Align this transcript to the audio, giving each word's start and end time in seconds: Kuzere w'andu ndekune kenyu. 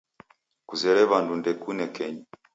Kuzere 0.67 1.01
w'andu 1.09 1.33
ndekune 1.39 1.85
kenyu. 1.95 2.23